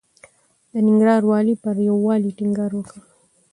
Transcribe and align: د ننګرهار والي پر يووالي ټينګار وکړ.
د 0.71 0.73
ننګرهار 0.87 1.23
والي 1.29 1.55
پر 1.63 1.75
يووالي 1.89 2.31
ټينګار 2.37 2.71
وکړ. 2.75 2.99